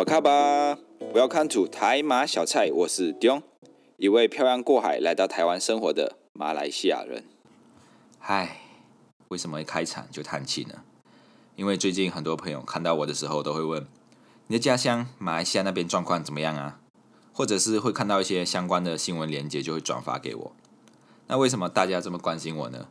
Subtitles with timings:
[0.00, 0.78] 巴卡巴
[1.12, 3.42] ，Welcome to 台马小菜，我是丁
[3.98, 7.24] 一位漂洋过海来到台湾生活的马来西亚人。
[8.18, 8.62] 嗨，
[9.28, 10.84] 为什么一开场就叹气呢？
[11.54, 13.86] 因为最近很多朋友看到我的时候都会问，
[14.46, 16.80] 你的家乡马来西亚那边状况怎么样啊？
[17.34, 20.52] 或者是会看到一些相关的新闻链接就会转发给我。
[21.26, 22.88] 那为什么大家这么关心我呢？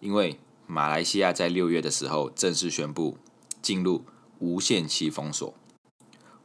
[0.00, 3.16] 因为马来西亚在六月的时候正式宣布
[3.62, 4.02] 进入
[4.40, 5.54] 无限期封锁。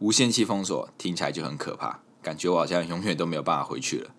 [0.04, 4.10] 无限期封锁听起来就很可怕，感觉我好像永远都没有办法回去了。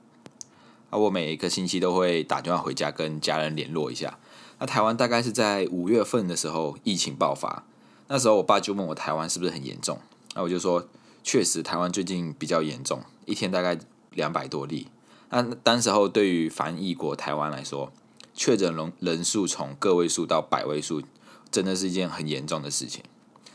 [0.88, 4.18] 啊，我每一个星期都会打电话回家跟家人联络一下。
[4.58, 7.64] 那台湾大概是在五月份的时候疫情爆发，
[8.08, 9.98] 那时候我爸就问我台湾是不是很严重，
[10.34, 10.88] 那我就说
[11.22, 13.78] 确实台湾最近比较严重，一天大概
[14.12, 14.88] 两百多例。
[15.28, 17.92] 那当时候对于防疫国台湾来说，
[18.32, 21.02] 确诊人人数从个位数到百位数，
[21.50, 23.04] 真的是一件很严重的事情。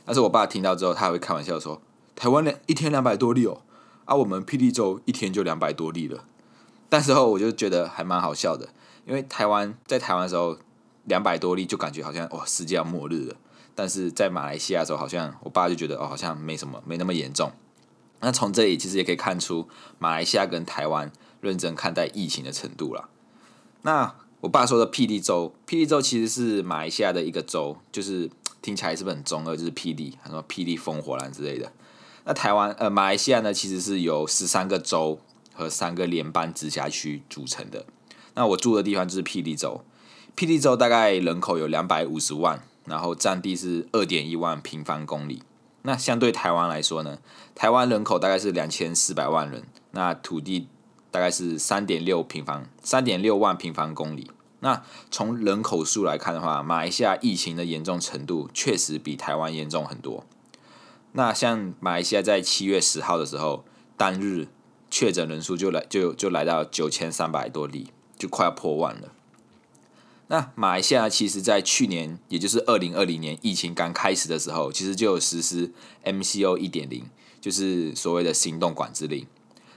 [0.06, 1.82] 但是我爸听到之后，他会开玩笑说
[2.20, 3.62] ：“台湾两一天两百多例哦，
[4.04, 6.26] 啊，我们霹雳州一天就两百多例了。”
[6.92, 8.68] 那时候我就觉得还蛮好笑的，
[9.06, 10.58] 因为台湾在台湾的时候
[11.06, 13.36] 两百多例就感觉好像哇世界要末日了，
[13.74, 17.54] 但是在马来西亚的时候，好像我爸就觉得哦好像没什么，没那么严重。
[18.20, 21.10] 那从这里其实也可以看出马来西亚跟台湾
[21.40, 23.08] 认真看待疫情的程度了。
[23.84, 28.30] 那我爸说的霹雳州，霹雳州其实是马来西亚的一个州，就是
[28.62, 29.56] 听起来是不是很中二？
[29.56, 31.72] 就是霹雳，什么霹雳烽火兰之类的。
[32.26, 35.20] 那台湾呃，马来西亚呢，其实是由十三个州
[35.54, 37.86] 和三个联邦直辖区组成的。
[38.34, 39.84] 那我住的地方就是霹雳州，
[40.36, 45.44] 霹雳州大概人口有两百五十万，然后占地是二点一万平方公里。
[45.84, 47.20] 那相对台湾来说呢，
[47.56, 50.68] 台湾人口大概是两千四百万人，那土地。
[51.12, 54.30] 大概是三点六平方，三点六万平方公里。
[54.60, 60.24] 那从人口数来看的话，马来西亚疫情的严重程度确实比台湾严重很多。
[61.14, 63.66] 那像马来西亚在七月十号的时候，
[63.98, 64.48] 单日
[64.92, 69.14] 确诊人数就来就就来到九千三百多例，就快要破万了。
[70.28, 75.74] 那马来西亚其实，在去年，也就是二零二零年疫情刚开始的时候，其实就有实施
[76.06, 77.10] MCO 一点零，
[77.42, 79.26] 就是所谓的行动管制令。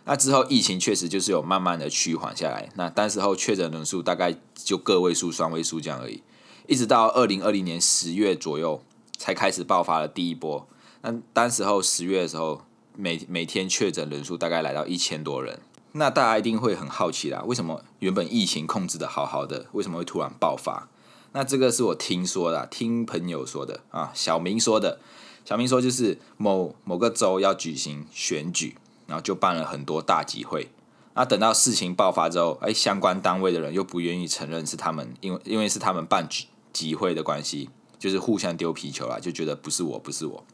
[0.04, 2.68] 那之后，疫情确实就是有慢慢的趋缓下来。
[2.74, 6.22] 那当时候确诊人数大概就个位数、双位数这样而已。
[6.66, 8.82] 一直到二零二零年十月左右，
[9.16, 10.68] 才开始爆发了第一波。
[11.02, 12.62] 那当时候十月的时候，
[12.96, 15.60] 每每天确诊人数大概来到一千多人。
[15.92, 20.88] 那大家一定会很好奇啦，为什么原本疫情控制的好好的，为什么会突然爆发？
[21.32, 24.10] 那这个是我听说的，听朋友说的啊。
[24.14, 25.00] 小明说的，
[25.44, 28.76] 小明说就是某某个州要举行选举。
[29.04, 30.70] 然后就办了很多大集会，
[31.12, 40.44] 那等到事情爆发之后，哎，相关单位的人又不愿意承认是他们，因为因为是他们办集集会的关系，就是互相丢皮球啦，就觉得不是我，不是我，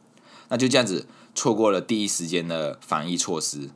[0.49, 3.69] 那就这样子错过了第一时间的防疫措施。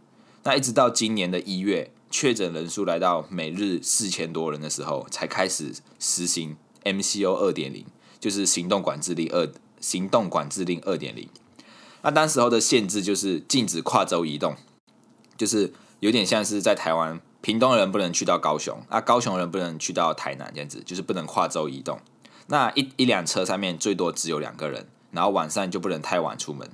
[0.43, 7.85] 那一直到今年的一月，确诊人数来到每日四千多人的时候，才开始实行 MCO 二点零，
[8.19, 11.29] 就是行动管制令二行动管制令二点零。
[12.01, 14.55] 那当时候的限制就是禁止跨州移动。
[15.35, 21.99] 就是有点像是在台湾，屏东人不能去到高雄，啊，高雄人不能去到台南，这样子就是不能跨州移动。
[22.47, 26.69] 那一一辆车上面最多只有两个人，然后晚上就不能太晚出门。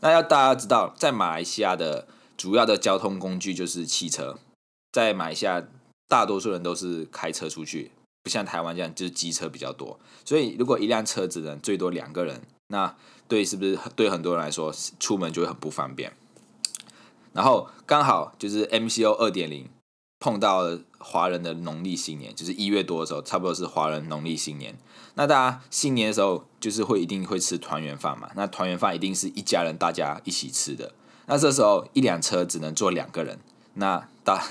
[0.00, 2.06] 那要大家知道，在马来西亚的
[2.36, 4.36] 主要的交通工具就是汽车，
[4.92, 5.64] 在马来西亚
[6.06, 9.98] 大多数人都是开车出去，不像台湾这样就是机车比较多。
[10.24, 12.94] 所以如果一辆车只能最多两个人，那
[13.26, 16.12] 对是不是对很多人来说出门就会很不方便？
[17.32, 19.68] 然后刚好就是 MCO 二点零
[20.20, 24.74] 碰到了华人的农历新年，就是一月多的时候，差不多是华人农历新年。
[25.14, 28.30] 那大家新年的时候，就是会一定会吃团圆饭嘛。
[28.34, 30.92] 那团圆饭一定是一家人大家一起吃的。
[31.26, 33.38] 那这时候一辆车只能坐两个人，
[33.74, 34.42] 那大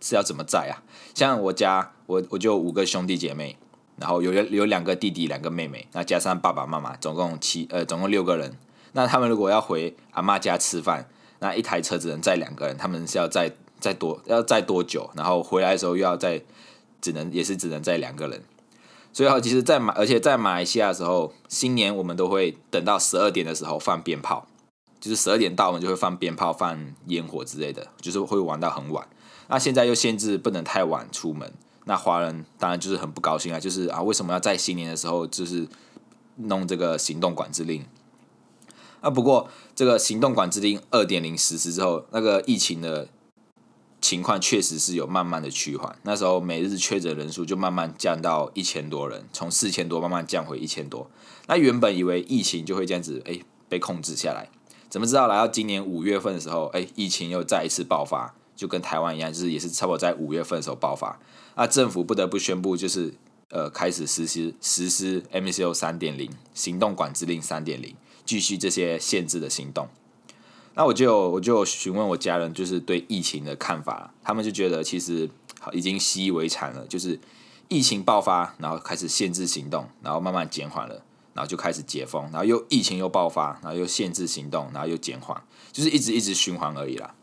[0.00, 0.82] 是要怎么载啊？
[1.14, 3.56] 像我家，我我就五个兄弟姐妹，
[3.96, 8.58] 然后有有两个弟弟，两个妹妹，那加上爸爸妈妈，总共七呃总共六个人。
[8.92, 11.08] 那他们如果要回阿妈家吃饭。
[11.44, 13.50] 那一台车只能载两个人，他们是要载
[13.82, 15.10] 再多要再多久？
[15.14, 16.40] 然后回来的时候又要再，
[17.00, 18.40] 只能也是只能载两个人。
[19.12, 24.46] 所以，其实，在马而且在马来西亚的时候，新年我们都会等到十二点的时候放鞭炮，
[24.98, 29.06] 就是十二点到，我们就会放鞭炮、放烟火之类的，就是会玩到很晚。
[29.48, 31.52] 那现在又限制不能太晚出门，
[31.84, 35.68] 那华人当然就是很不高兴啊，就是啊，为什么要在新年的时候就是
[36.36, 37.84] 弄这个行动管制令？
[39.02, 43.08] 啊，不过这个行动管制令二点零实施之后，那个疫情的
[44.02, 45.96] 情况确实是有慢慢的趋缓。
[46.02, 51.08] 那时候每日确诊人数就慢慢降到一千多人，从四千多慢慢降回一千多。
[51.46, 54.50] 那原本以为疫情就会这样子，哎，被控制下来，
[54.90, 61.18] 怎么知道来到今年五月份的时候，哎，疫情又再一次爆发，就跟台湾一样，就是也是差不多在五月份的时候爆发。
[61.54, 63.14] 那政府不得不宣布，就是
[63.50, 67.94] 呃开始实施实施 MCO 三点零行动管制令三点零，
[68.24, 69.88] 继续这些限制的行动。
[70.74, 75.28] 那我就我就询问我家人，就是对疫情的看法，他们就觉得其实
[75.72, 77.20] 已经习以为常了，就是
[77.68, 81.02] 疫情爆发，然后开始限制行动，然后慢慢减缓了，
[81.34, 87.14] 然后就开始解封，然后又疫情又爆发，然后又限制行动，然后又减缓，就是一直一直循环而已啦。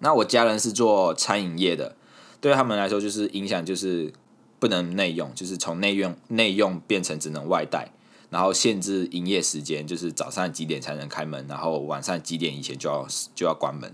[0.00, 1.96] 那我家人是做餐饮业的，
[2.40, 4.12] 对他们来说就是影响就是
[4.58, 7.92] 不能内用，就是从内用内用变成只能外带。
[8.30, 13.90] 然后限制营业时间，就是早上几点才能开门，然后晚上几点以前就要就要关门。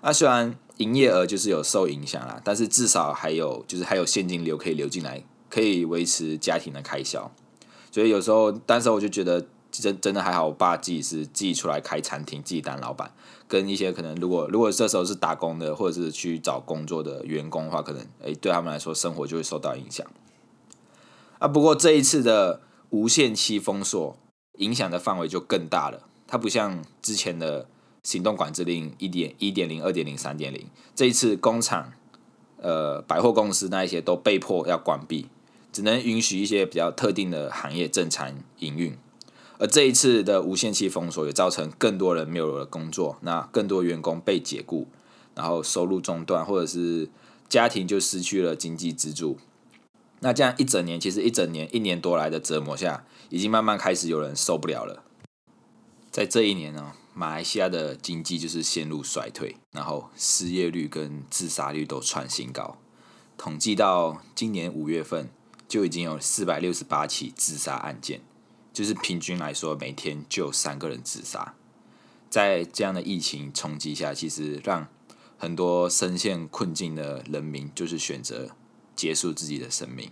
[0.00, 7.30] 那虽然营业额就是有受影响啦，但是至少还有就是还有现金流可以流进来，可以维持家庭的开销。
[7.92, 13.12] 所以有时候，当时我就觉得真真的还好，我爸自己是自己出来开餐厅，自己当老板，
[13.46, 20.06] 跟一些可能如果如果这时候是打工的或者是去找工作的员工的话，可能诶对他们来说生活就会受到影响。
[21.38, 22.62] 啊，不过这一次的。
[22.90, 24.16] 无限期封锁
[24.58, 27.68] 影响的范围就更大了，它不像之前的
[28.02, 31.92] 行动管制令一点一点零、二点零、三点零，这一次工厂、
[32.56, 35.26] 呃百货公司那一些都被迫要关闭，
[35.72, 38.96] 只能允许一些比较特定的行业正常营运。
[39.58, 44.86] 而这一次的无限期封锁也造成更多人没有了工作，那更多员工被解雇，
[45.34, 47.10] 然后收入中断，或者是
[47.48, 49.36] 家庭就失去了经济支柱。
[50.20, 55.04] 那这样一整年，其实一整年一年多来的折磨下，已经慢慢开始有人受不了了。
[56.10, 62.78] 在这一年呢，马来西亚的经济就是陷入衰退，然后失业率跟自杀率都创新高。
[63.36, 65.30] 统计到今年五月份，
[65.68, 68.20] 就已经有四百六十八起自杀案件，
[68.72, 71.54] 就是平均来说每天就有三个人自杀。
[72.28, 74.88] 在这样的疫情冲击下，其实让
[75.38, 78.50] 很多深陷困境的人民就是选择。
[78.98, 80.10] 结束自己的生命。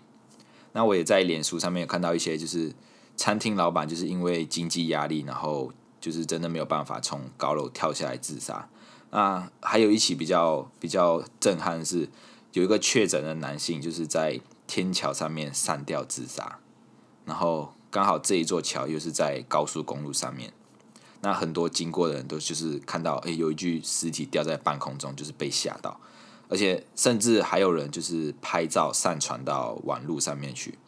[0.73, 2.73] 那我也在脸书上面看到一些，就是
[3.17, 8.69] 餐厅老板就是因为经济压力，然后就是真的没有办法从高楼跳下来自杀。
[9.11, 12.09] 那还有一起比较比较震撼的是，
[12.53, 16.59] 有一个确诊的男性就是在天桥上面上吊自杀，
[17.25, 20.53] 然后刚好这一座桥又是在高速公路上面，
[21.23, 25.99] 那很多经过的人都就是看到，哎，有一具尸体吊在半空中，就是被吓到。
[26.48, 30.78] 而且甚至还有人就是拍照上传到网络上面去。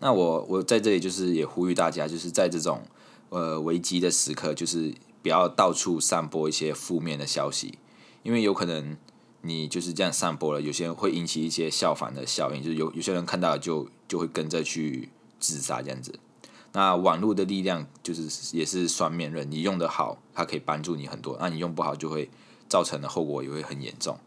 [0.00, 2.82] 那我我在这里就是也呼吁大家，就是在这种
[3.28, 4.92] 呃危机的时刻，就是
[5.22, 7.78] 不要到处散播一些负面的消息，
[8.22, 8.96] 因为有可能
[9.42, 16.18] 你就是这样散播了，有些人会引起一些效仿的效应，就是有有些人看到就就会跟着去自杀这样子。
[16.72, 22.30] 那网络的力量就是也是双面刃，你用的好，它可以帮助你很多；那你用不好，就会
[22.68, 24.18] 造成的后果也会很严重。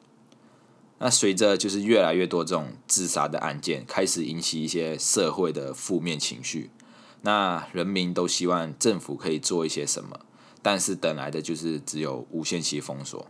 [0.98, 6.70] 那随着就是越来越多这种自杀的案件开始引起一些社会的负面情绪，
[7.22, 10.22] 那人民都希望政府可以做一些什么，
[10.62, 13.28] 但是等来的就是只有无限期封锁。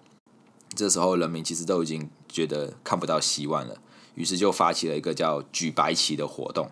[0.75, 3.77] 这时候人民其实都已经觉得看不到希望了，
[4.13, 6.69] 于是就发起了一个叫“举白旗”的活动。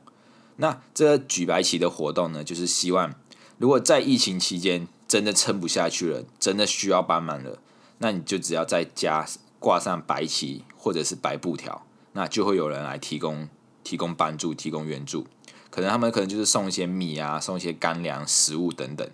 [0.57, 3.15] 那这举白旗的活动呢，就是希望
[3.57, 7.57] 如果在疫情期间真的撑不下去了，真的需要帮忙了，
[7.97, 9.25] 那你就只要在家。
[9.63, 13.47] 挂上白旗或者是白布条，那就会有人来提供
[13.81, 15.25] 提供帮助、提供援助。
[15.69, 19.09] 可能他们可能就是送一些米啊，送一些干粮、食物等等。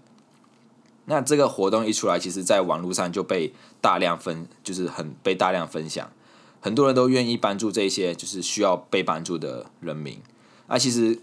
[1.06, 6.12] 那这个活动一出来，其实在网络上就被大量分，就是很被大量分享，
[6.60, 10.20] 很多人都愿意帮助这些就是需要被帮助的人民。
[10.68, 11.22] 那其实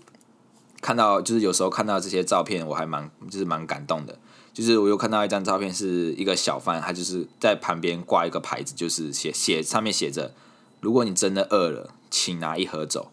[0.81, 4.17] 看到就是有时候看到这些照片，我还蛮就是蛮感动的。
[4.57, 10.33] 就是我又看到一张照片，是一个小贩，他就是在旁边挂一个牌子，就是写写上面写着：
[10.81, 13.11] 如果你真的饿了，请拿一盒走，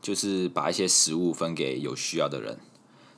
[0.00, 2.58] 就是把一些食物分给有需要的人。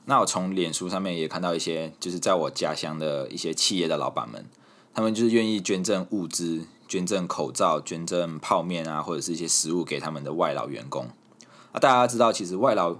[0.05, 4.43] 那我从脸书上面也看到一些，就是在我家乡的一些企业的老板们，
[4.95, 11.09] 他们就是愿意捐赠物资、捐赠口罩、捐赠泡面啊，或者是一些食物给他们的外劳员工。
[11.73, 12.95] 啊，大家知道，其实外劳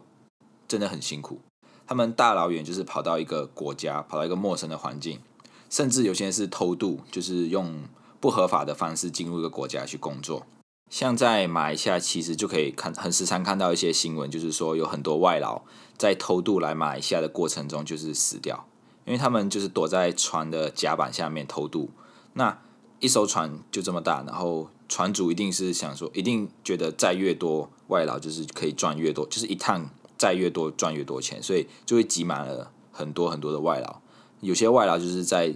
[0.68, 1.40] 真的很辛苦。
[1.88, 5.22] 他们大老远就是跑到一个国家，跑到一个陌生的环境，
[5.70, 7.84] 甚至有些人是偷渡，就是用
[8.20, 10.46] 不合法的方式进入一个国家去工作。
[10.90, 15.62] 像在马来西亚，其实就可以看很时常看到一些新闻，就是说有很多外劳
[15.98, 18.68] 在偷渡来马来西亚的过程中就是死掉，
[19.06, 21.90] 因为他们就是躲在船的甲板下面偷渡。
[22.34, 22.60] 那
[23.00, 29.90] 一艘船就这么大，然后船主一定是想说，一定觉得载越多外劳就是可以赚越多，就是一趟。
[30.18, 34.02] 债越多赚越多钱，所以就会挤满了很多很多的外劳。
[34.42, 35.56] 有些外劳就是在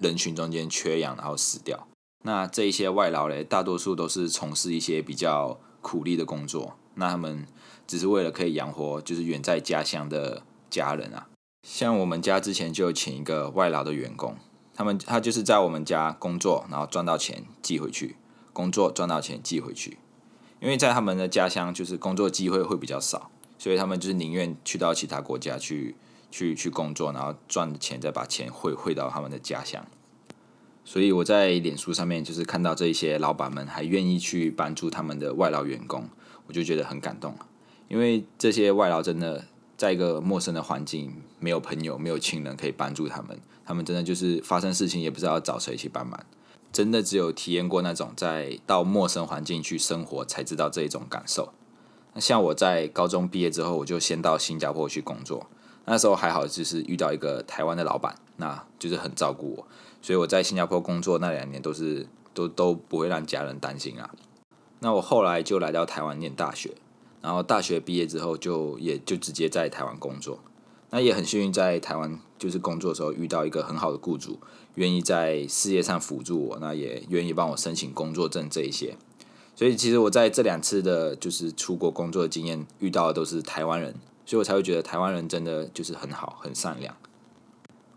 [0.00, 1.86] 人群中间缺氧，然后死掉。
[2.24, 7.46] 那这一些外劳嘞，大多数都是从事一些比较苦力的工作，那他们
[7.86, 11.28] 只是为了可以养活就是远在家乡的家人啊。
[11.62, 14.36] 像我们家之前就请一个外劳的员工，
[14.74, 18.16] 他们他就是在我们家工作，然后赚到钱寄回去，
[18.52, 19.98] 工作赚到钱寄回去。
[20.60, 25.94] 因为在他们的家乡，就是工作机会会比较少，所以他们就是宁愿去到其他国家去
[26.30, 29.84] 去去工作，然后赚钱再把钱汇汇到他们的家乡。
[30.84, 36.08] 所以我在脸书上面就是看到这些老板们还愿意去帮助他们的外劳员工，
[36.46, 37.34] 我就觉得很感动
[37.88, 39.44] 因为这些外劳真的
[39.76, 46.20] 在一个陌生的环境，没有朋友，没有亲人可以帮助他们，他们真的就是发生事情也不知道找谁去帮忙。
[46.72, 51.52] 真的只有体验过那种在到陌生环境去生活，才知道这一种感受。
[52.18, 55.46] 像我在高中毕业之后，我就先到新加坡去工作。
[55.84, 59.66] 那时候还好，就是遇到一个台湾的老板，那就是很照顾我。
[60.02, 64.10] 所以我在新加坡工作那两年都是都都不会让家人担心啊。
[64.80, 66.74] 那我后来就来到台湾念大学，
[67.22, 70.40] 然后大学毕业之后就也就直接在台湾工作。
[70.90, 74.38] 那也很幸运在台湾就是工作的时候遇到一个很好的雇主。
[74.74, 78.96] 愿意在事业上辅助我，那也愿意帮我申请工作证这一些，
[79.56, 83.94] 所以其实我在这两次的，就是出国工作的经验遇到的都是台湾人，
[84.24, 86.94] 所以我才会觉得台湾人真的就是很好，很善良。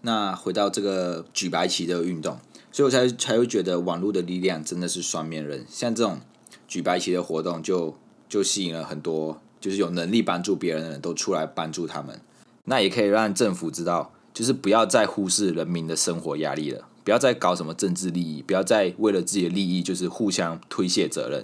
[0.01, 2.39] 那回到这个举白旗的运动，
[2.71, 5.65] 所以我才才会觉得网络的力量真的是双面人。
[5.69, 6.19] 像这种
[6.67, 7.95] 举白旗的活动，就
[8.27, 12.21] 就吸引了很多就是有能力帮助别人的人都出来帮助他们，
[12.63, 14.13] 那也可以让政府知道。
[14.31, 21.43] 就是不要再忽视人民的生活压力了，不要再搞什么政治利益，不要再为了自己的利益就是互相推卸责任。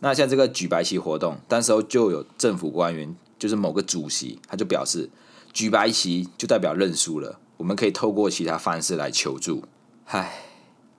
[0.00, 5.08] 那像这个举白旗活动，当时候就有政府官员，就是某个主席，他就表示
[5.52, 9.62] 举白旗就代表认输了，我们可以透过其他方式来求助。
[10.06, 10.42] 唉，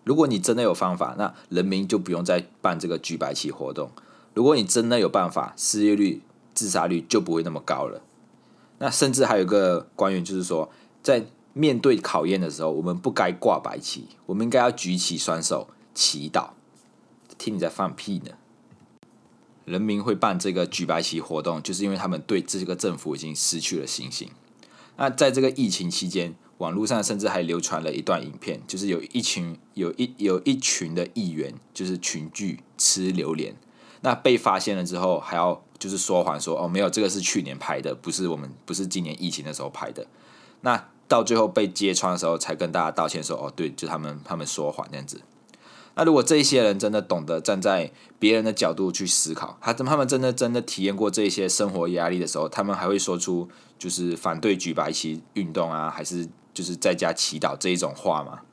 [0.05, 3.91] 如果你真的有方法，那人民就不用再办这个举白旗活动。
[4.33, 6.21] 如果你真的有办法，失业率、
[6.53, 8.01] 自杀率就不会那么高了。
[8.77, 10.71] 那甚至还有个官员就是说。
[11.03, 16.51] 在面对考验的时候，我们不该挂白旗，我们应该要举起双手祈祷。
[17.37, 18.31] 听你在放屁呢！
[19.65, 24.29] 人民会办这个举白旗活动，就是因为他们对这个政府已经失去了信心。
[24.97, 33.55] 那在这个疫情期间，网络上甚至还流传了一段影片，就是有一群有一有一群的议员，就是群聚吃榴莲。
[34.01, 40.05] 那被发现了之后，还要就是说谎说哦，没有，这个是去年拍的，不是我们不是今年疫情的时候拍的。
[40.61, 45.19] 那到最后被揭穿的时候，才跟大家道歉说：“哦，对，就他们他们说谎这样子。”
[45.95, 58.43] 那如果这些人真的懂得站在别人的角度去思考，他他们真的真的体验过这些生活压力的时候，他们还会说出就是反对举白旗运动啊，还是就是在家祈祷这一种话吗？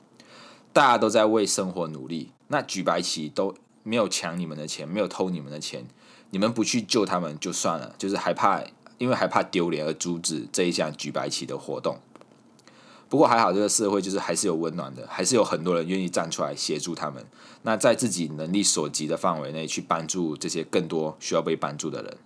[0.73, 5.87] 大家都在为生活努力，那举白旗都没有抢你们的钱，没有偷你们的钱，
[6.31, 8.61] 你们不去救他们就算了，就是害怕。
[8.99, 11.99] 因为害怕丢脸而阻止这一项举白旗的活动。
[13.09, 17.25] 不过还好，这个社会就是还是有温暖的，还是有很多人愿意站出来协助他们。
[17.63, 22.17] 那在自己能力所及的范围内去帮助这些更多需要被帮助的人。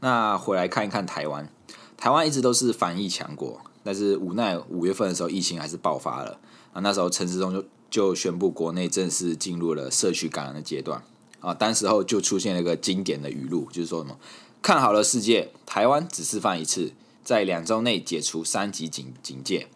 [0.00, 1.50] 那回来看一看台湾，
[1.96, 6.38] 台湾一直都是防疫强国，但是无奈五月份的时候疫情还是爆发了
[6.72, 6.80] 啊。
[6.80, 11.02] 那时候陈时中就就宣布国内正式进入了社区感染的阶段
[11.40, 11.52] 啊。
[11.52, 14.16] 当时候就出现了一个经典的语录，就是说什么？
[14.62, 16.92] 看好了，世界，台湾只示范一次，
[17.28, 19.68] 在两周内解除三级警警戒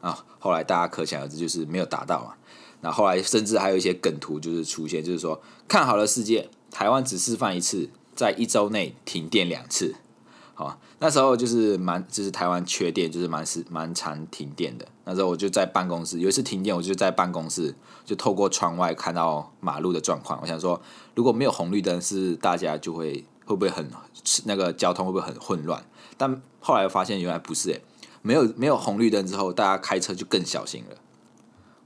[0.00, 0.24] 啊！
[0.40, 2.34] 后来大家可想而知，就是没有达到嘛。
[2.80, 9.94] 那后来甚至还有一些梗图就是出现，就是说看好了世界，台湾只示范一次，在一周内停电两次。
[10.54, 14.84] 好，那时候就是蛮就是台湾缺电，就是蛮是蛮常停电的。
[15.04, 17.72] 那时候我就在办公室，有一次停电，我就在办公室
[18.04, 20.40] 就透过窗外看到马路的状况。
[20.42, 20.82] 我想说，
[21.14, 23.24] 如果没有红绿灯，是大家就会。
[23.46, 23.88] 会不会很
[24.44, 25.80] 那个交通会不会很混乱？
[26.16, 27.80] 但后来发现原来不是诶，
[28.22, 30.96] 没有没有红绿灯之后，大家开车就更小心了。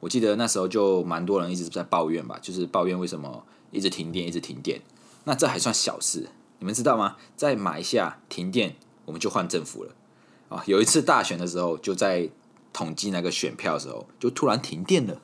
[0.00, 4.80] 我记得那时候就蛮多人一直在抱怨吧，就是抱怨为什么一直停电，一直停电。
[5.24, 7.18] 那这还算小事，你们知道吗？
[7.36, 9.92] 在马来西亚停电，我们就换政府了
[10.48, 10.62] 啊！
[10.64, 12.30] 有一次大选的时候，就在
[12.72, 15.20] 统计那个选票的时候，就突然停电了。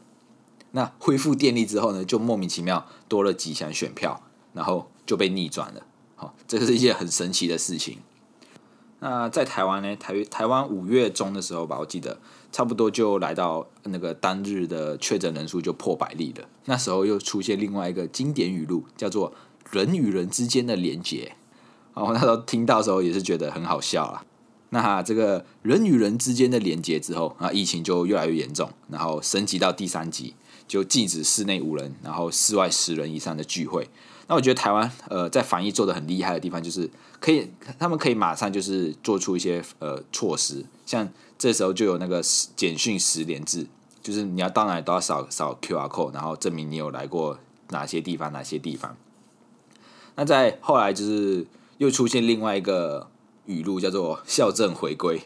[0.72, 4.20] 那恢复电力之后呢，就莫名其妙多了几箱选票，
[4.52, 5.86] 然后就被逆转了。
[6.14, 8.00] 好，这是一件很神奇的事情。
[9.00, 9.94] 那在台湾呢？
[9.96, 12.18] 台台湾五月中的时候吧，我记得
[12.50, 16.48] 差不多就来到那个当日的确诊人数就破百例了。
[16.64, 19.34] 那时候又出现另外一个经典语录，叫做
[19.70, 21.32] “人与人之间的连结”。
[21.92, 24.24] 哦，那时候听到时候也是觉得很好笑啊。
[24.70, 30.34] 那这个人与人之间的连接之后啊，疫情就越来越严重，然后升级到第三级，
[30.66, 33.88] 就禁止室内五人，然后室外十人以上的聚会。
[34.28, 36.90] 那我觉得台湾呃在防疫做的很厉害的地方，就是
[37.20, 42.20] 可以他们可以马上就是做出一些呃措施，像这时候就有那个
[42.56, 43.66] 简讯十连制，
[44.02, 48.96] 就是你要到哪里都要扫扫 Q R code，然后证明你有来过哪些地方哪些地方。
[50.16, 51.46] 那在后来就是
[51.78, 53.08] 又出现另外一个
[53.44, 55.22] 语录，叫做校正回归，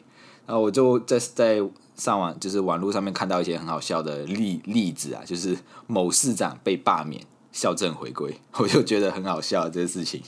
[0.47, 1.62] 然后我就在在
[1.97, 7.25] 上网就是网络上面看到一些很好笑的例例子啊，就是某市长被罢免。
[7.52, 10.23] 校正回归， 我就觉得很好笑这个事情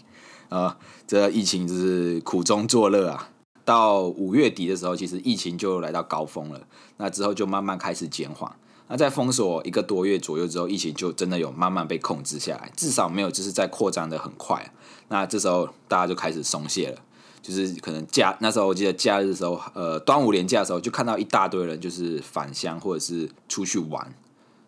[0.48, 0.76] 啊，
[1.06, 3.28] 这疫情就是苦中作乐啊。
[3.64, 6.60] 到五月底的时候，其实疫情就来到高峰了，
[6.96, 8.52] 那之后就慢慢开始减缓。
[8.88, 14.72] 那在封锁一个多月左右之后，疫情就真的有慢慢被控制下来，至少没有就是在扩张的很快。
[15.08, 16.98] 那这时候大家就开始松懈了，
[17.40, 24.12] 就是可能假那时候我记得假日的时候，呃，端午连假的时候，就看到一大堆人就是返乡或者是出去玩。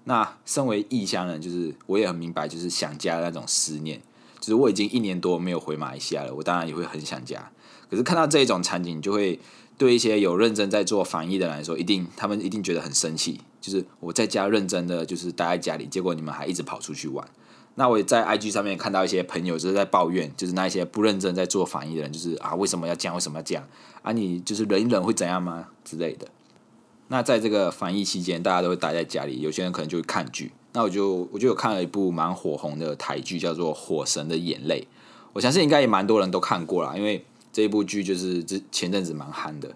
[0.05, 4.01] 那身为异乡人，就是我也很明白，就是想家的那种思念。
[4.39, 7.51] 就是我已经一年多没有回马来西亚了，我当然也会很想家。
[7.89, 9.41] 可是看到这一种场景，就会
[9.79, 13.41] 对一些有认真在做防疫的人来说，一定他们一定觉得很生气。
[13.63, 17.27] 就是我在家认真的，就是待在家里，结果你们还一直跑出去玩。
[17.77, 23.15] 那我也在 IG 上面看到一些朋友就是在抱怨，就是那一些不认真在做防疫的人，就是啊为什么要这样？
[23.15, 23.67] 为什么要这样？
[24.03, 25.69] 啊你就是忍一忍会怎样吗？
[25.83, 26.29] 之类的。
[27.09, 30.53] 那在这个防疫期间，大家都会待在家里，有些人可能就会看剧。
[30.73, 34.81] 那我就我就有看了一部蛮火红的台剧，叫做《火神的眼泪》。
[35.33, 39.71] 我相信应该也蛮多人都看过了，因为这一部剧就是之前阵子蛮憨的。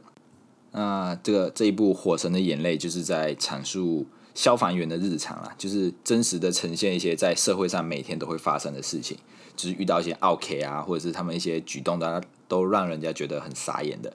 [0.72, 9.16] 那这个这一部《火神的眼泪》就是在阐述消防员的日常啦，就是真实的呈现一些在社会上每天都会发生的事情，
[9.54, 14.12] 就是遇到一些 OK 啊，或者是他们一些举动，大家都让人家觉得很傻眼的。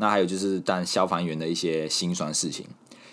[0.00, 2.66] 那还有就是，当消防员的一些心酸事情，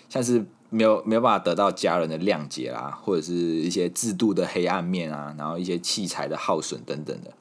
[0.08, 7.34] 像是没有没有办法得到家人的谅解啦，或者是一些制度的黑暗面啊，然后一些器材的耗损等等的。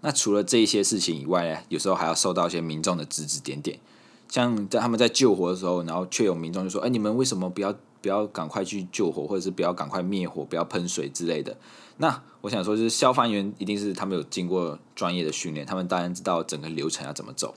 [0.00, 3.80] 那除了这一些事情以外呢，有时候还要受到一些民众的指指点点，
[4.28, 11.56] 像在他们在救火的时候，然后却有民众就说：“哎，你们为什么不要不要赶快去救火，或者是不要赶快灭火，不要喷水之类的？”
[11.98, 17.52] 那我想说，就是消防员一定是他们有经过专业的训练，他们当然知道整个流程要怎么走。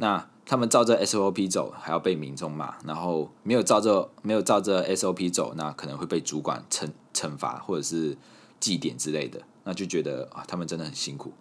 [0.00, 8.16] 那他们照着 SOP 走，还要被民众骂；然后没有照着没有照着 SOP 走，那可能会被主管惩惩罚或者是
[8.58, 9.42] 记点之类的。
[9.64, 11.34] 那就觉得啊，他们真的很辛苦。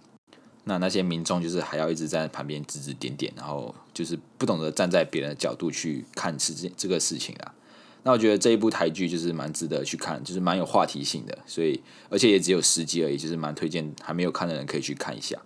[0.66, 7.56] 那那些民众就是还要一直在旁边指指点点，然后就是不懂得站在别人的角度去看事这这个事情啊。
[8.04, 15.38] 那我觉得这一部台剧就是蛮值得去看，就是蛮有话题性的，所以而且也只有十集而已，就是蛮推荐还没有看的人可以去看一下。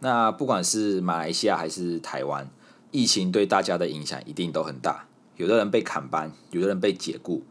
[0.00, 2.48] 那不管是马来西亚还是台湾，
[2.90, 5.06] 疫情对大家的影响一定都很大。
[5.36, 7.42] 有的人被砍班，有的人被解雇，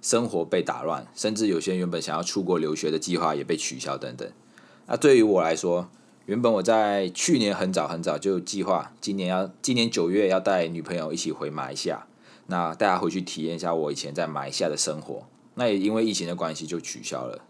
[0.00, 4.30] 生活被打乱，甚至有些原本想要出国留学的计划也被取消等等。
[4.86, 5.88] 那对于我来说，
[6.26, 12.06] 原本我在去年很早很早就计划，今年要今年九月要带女朋友一起回马来西亚，
[12.46, 15.26] 那大家回去体验一下我以前在马来西亚的生活。
[15.54, 17.40] 那也因为疫情的关系就取消了。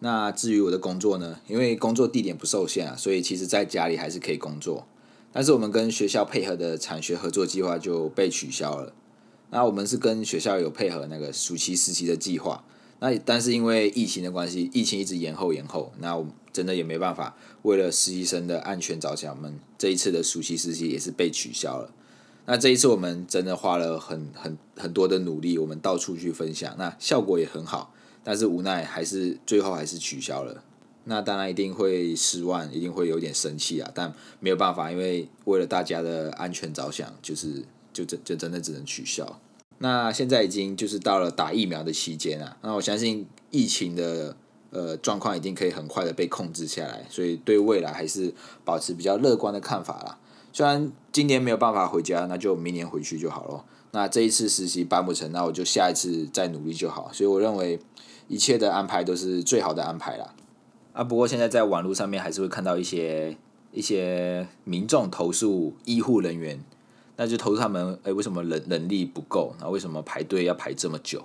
[0.00, 1.40] 那至于我的工作呢？
[1.48, 4.86] 因为工作地点不受限啊，所以其实在家里还是可以工作。
[5.32, 8.92] 但是我们跟学校配合的产学合作计划就被取消了。
[9.50, 12.64] 那我们是跟学校有配合那个暑期实习的计划，
[13.00, 17.36] 那但是因为疫情的关系，疫情一直延后延后，那我真的也没办法。
[17.62, 21.90] 为了实习生的安全着想，我们这一次的暑期实习也是被取消了。
[22.46, 27.94] 那这一次我们真的花了很很很多的努力，我们到处去分享，那效果也很好。
[28.24, 30.64] 但是无奈还是最后还是取消了，
[31.04, 34.10] 那当然一定会失望，一定会有点生气啊，但
[34.40, 39.38] 没有办法，因为为了大家的安全着想，就是就真就真的只能取消。
[39.76, 44.34] 那现在已经就是到了打疫苗的期间啊，那我相信疫情的
[44.70, 48.32] 呃状况一定可以很快的被控制下来，所以对未来还是
[48.64, 50.18] 保持比较乐观的看法啦。
[50.50, 53.64] 虽然今年没有办法回家，那就明年回去就好了。
[53.90, 57.10] 那这一次实习办不成，那我就下一次再努力就好。
[57.12, 57.78] 所以我认为。
[58.28, 60.34] 一切的安排都是最好的安排啦。
[60.92, 61.02] 啊！
[61.02, 63.36] 不过现在在网络上面还是会看到一些
[63.72, 66.62] 一些民众投诉医护人员，
[67.16, 69.54] 那就投诉他们，哎，为什么人能力不够？
[69.60, 71.24] 那为什么排队要排这么久？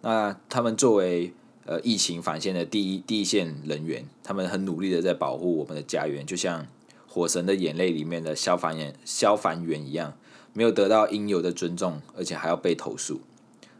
[0.00, 1.32] 那他们作为
[1.66, 6.62] 呃疫情防线的第一第一线人员，他们很努力的在保护我们的家园，就像
[7.06, 10.14] 《火神的眼泪》里面的消防员消防员一样，
[10.54, 13.20] 没有得到应有的尊重，而且还要被投诉。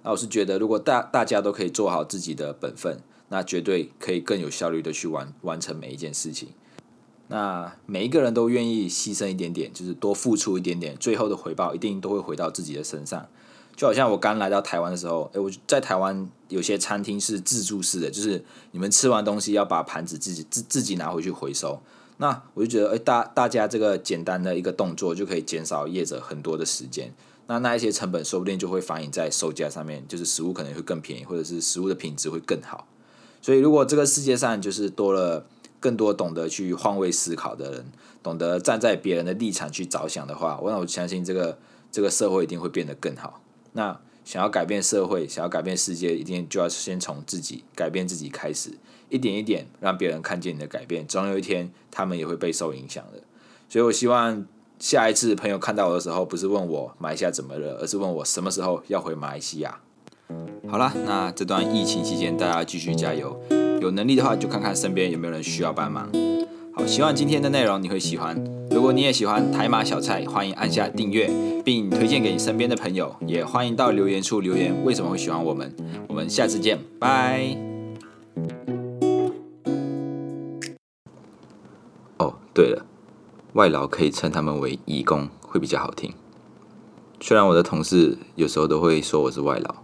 [0.02, 6.48] 那我是觉得，如果大大家都可以做好自己的本分，那绝对可以更有效率的去完完成每一件事情。
[7.28, 13.26] 那每一个人都愿意牺牲一点点，就是多付出一点点，最后的回报一定都会回到自己的身上。
[13.74, 21.80] 就好像我刚来到台湾的时候，诶，我在台湾有些餐厅是自助式的，就是你们吃完东西要把盘子自己自自己拿回去回收。
[22.18, 27.14] 那我就觉得，诶，大大家这个简单的一个动作就可以减少业者很多的时间。
[27.46, 32.86] 那那一些成本说不定就会反映在售价上面，就是食物可能会更便宜，或者是食物的品质会更好。
[33.40, 35.46] 所以，如果这个世界上就是多了。
[35.82, 37.86] 更多懂得去换位思考的人，
[38.22, 41.58] 懂得站在别人的立场去着想的话，我我相信这个
[41.90, 43.42] 这个社会一定会变得更好。
[43.72, 48.78] 那想要改变社会，想要改变世界，一定就要先从自己改变自己开始，
[49.08, 53.20] 一点一点让别人看见你的改变，总有一天他们也会被受影响的。
[53.68, 54.46] 所以我希望
[54.82, 59.78] 下一次朋友看到我的时候，不是问我马来西亚怎么了，而是问我什么时候要回马来西亚。
[60.68, 63.40] 好了，那这段疫情期间，大家继续加油。
[63.80, 66.10] 有能力的话，就看看身边有没有人需要帮忙。
[66.74, 68.36] 好，希望今天的内容你会喜欢。
[68.72, 71.30] 如果你也喜欢台马小菜，欢迎按下订阅，
[71.64, 73.14] 并推荐给你身边的朋友。
[73.24, 75.72] 也欢迎到留言处留言，为什么会喜欢我们？
[76.08, 77.56] 我们下次见，拜。
[82.18, 82.84] 哦，对了，
[83.54, 86.14] 外劳可以称他们为义工，会比较好听。
[87.20, 89.74] 虽然我的同事有时候都会说我是外劳，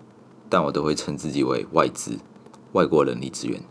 [0.48, 2.18] 但我都会称自己为外资，
[2.72, 3.62] 外国人力资源。